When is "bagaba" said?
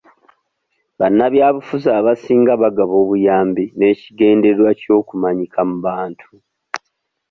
2.63-2.93